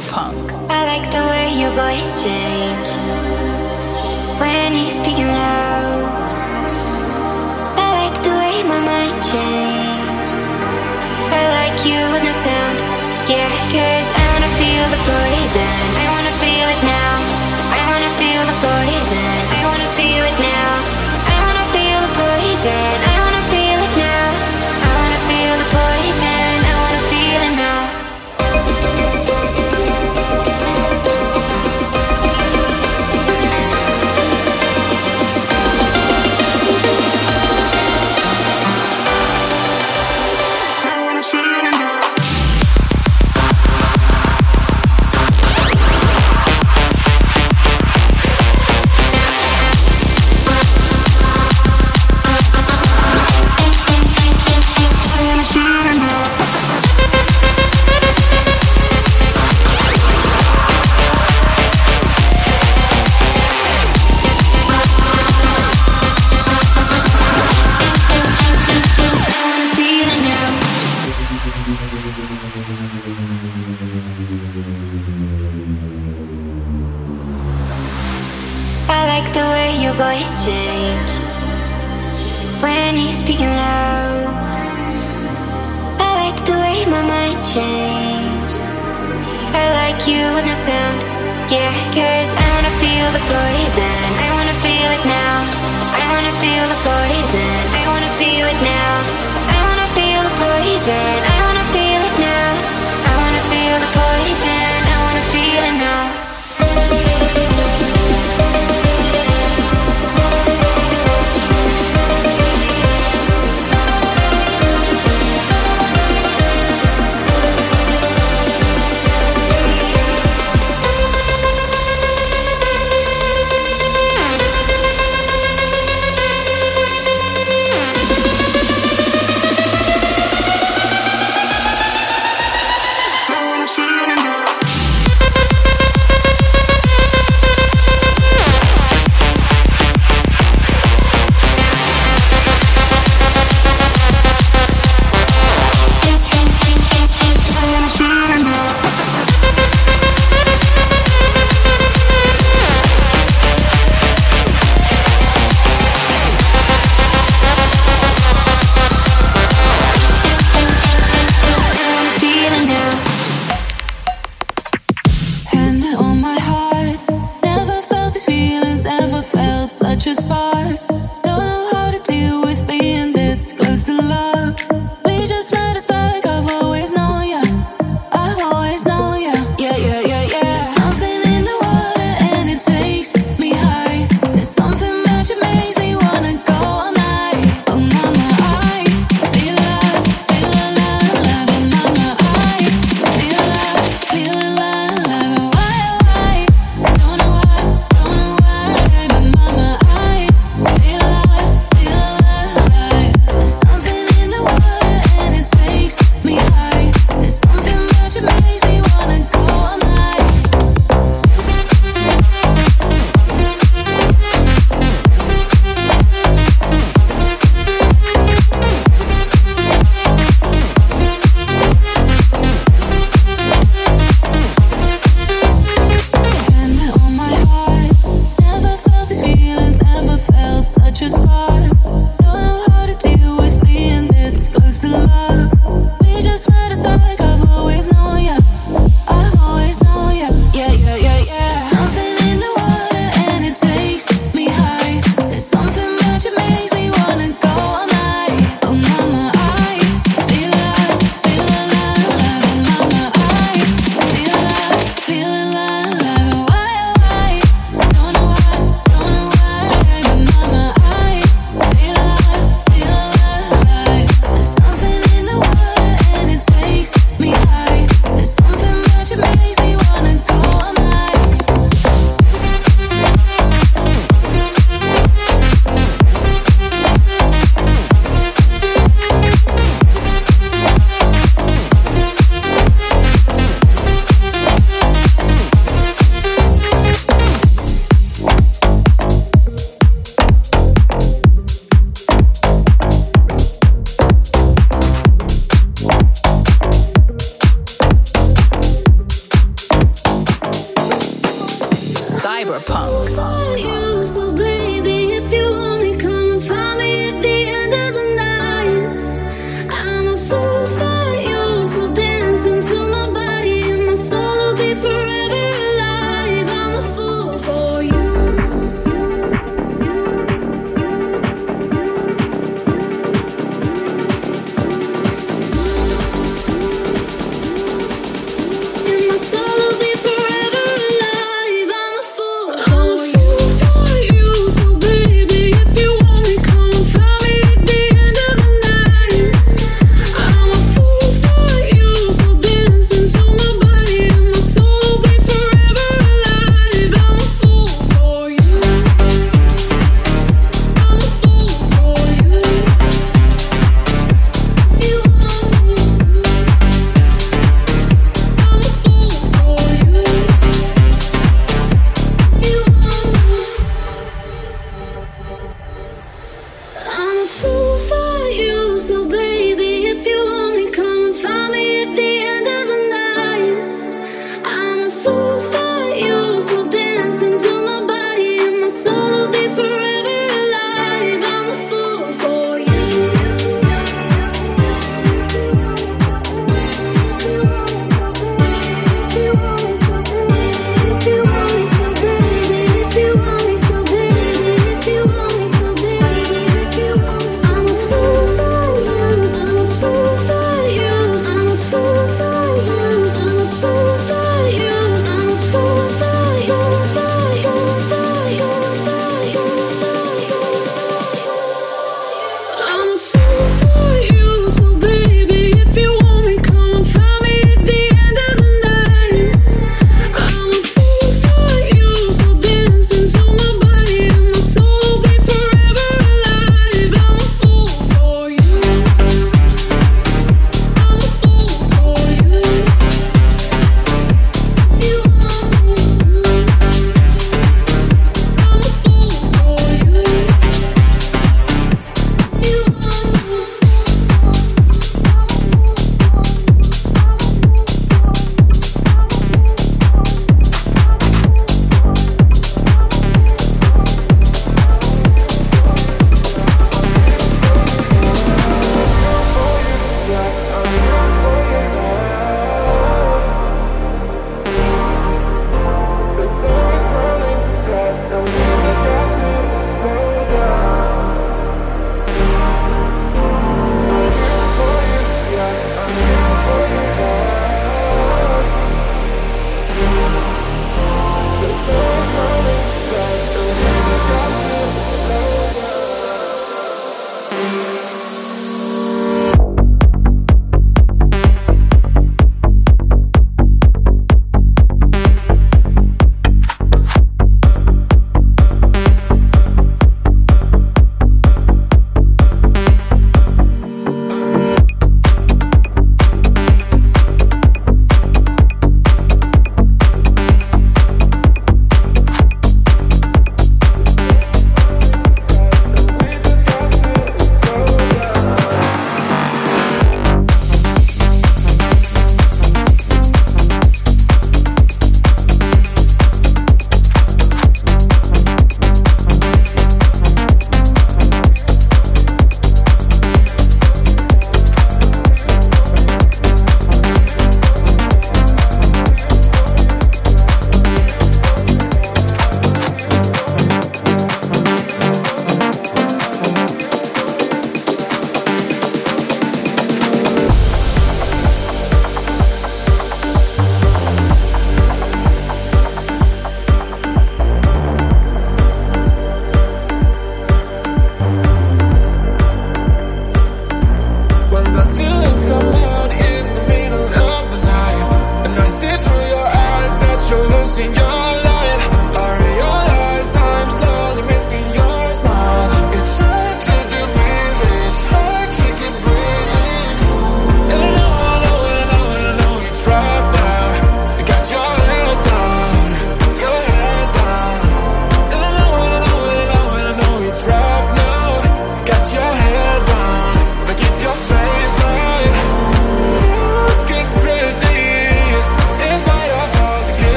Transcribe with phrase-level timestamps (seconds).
[0.00, 0.52] Cyberpunk.
[0.70, 2.88] I like the way your voice change
[4.40, 6.04] when you're speaking loud.
[7.76, 10.30] I like the way my mind change.
[11.32, 12.78] I like you with no sound.
[13.28, 14.09] Yeah, cause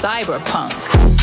[0.00, 1.17] cyberpunk.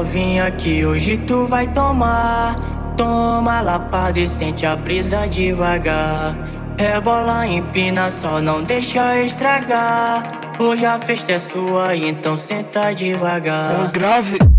[0.00, 2.56] Novinha que hoje tu vai tomar.
[2.96, 6.36] Toma lapada e sente a brisa devagar.
[6.78, 10.56] Rebola, empina, só não deixa estragar.
[10.58, 13.88] Hoje a festa é sua, então senta devagar.
[13.88, 14.49] É grave.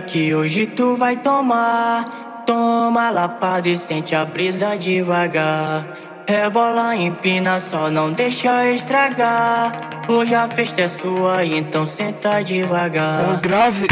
[0.00, 2.44] Que hoje tu vai tomar.
[2.46, 5.86] Toma lapada e sente a brisa devagar.
[6.26, 9.72] Rebola, empina, só não deixa estragar.
[10.08, 13.34] Hoje a festa é sua, então senta devagar.
[13.34, 13.86] É grave.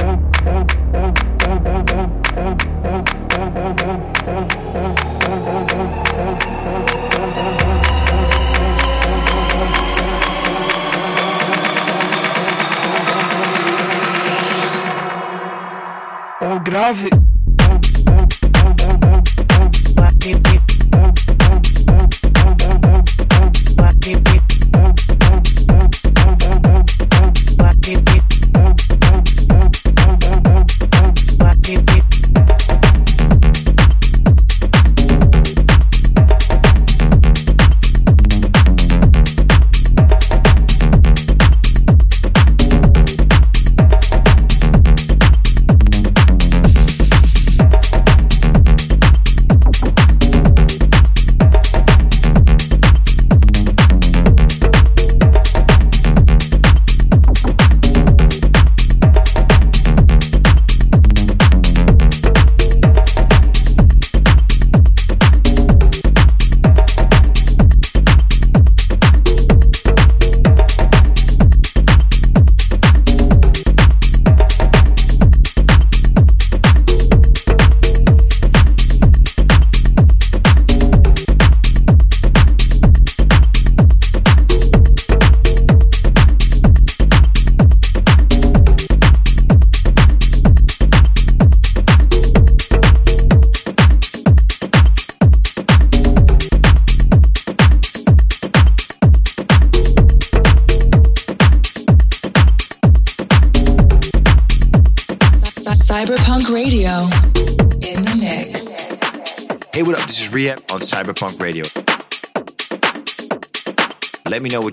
[16.71, 17.30] Grave.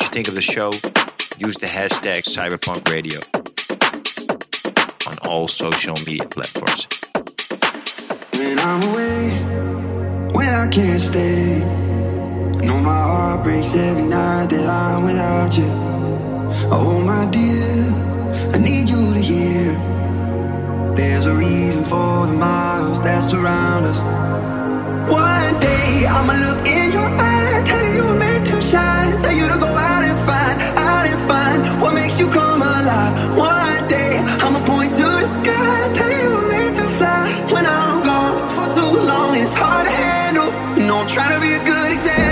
[0.07, 0.71] You think of the show.
[1.37, 3.19] Use the hashtag Cyberpunk Radio
[5.09, 6.87] on all social media platforms.
[8.37, 14.67] When I'm away, when I can't stay, I know my heart breaks every night that
[14.69, 15.69] I'm without you.
[16.71, 19.73] Oh, my dear, I need you to hear.
[20.95, 23.99] There's a reason for the miles that surround us.
[25.11, 29.57] One day I'ma look in your eyes, tell you meant to shine, tell you to
[29.57, 29.96] go out
[31.81, 33.37] what makes you come alive.
[33.37, 37.25] One day I'ma point to the sky, tell you you're meant to fly.
[37.53, 40.51] When I'm gone for too long, it's hard to handle.
[40.85, 42.26] Know I'm trying to be a good example.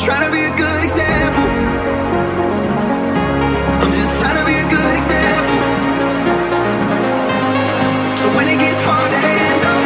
[0.00, 1.48] trying to be a good example.
[3.82, 5.58] I'm just trying to be a good example.
[8.16, 9.82] So when it gets hard to handle,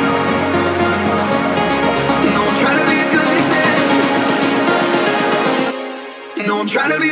[2.34, 4.00] no, I'm trying to be a good example.
[6.46, 7.10] No, I'm trying to be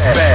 [0.00, 0.31] Hey.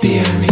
[0.00, 0.47] Cyberpunk.